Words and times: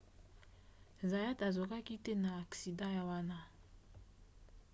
zayat 1.09 1.39
azokaki 1.47 1.95
te 2.03 2.13
na 2.23 2.31
aksida 2.41 2.87
wana 3.09 3.39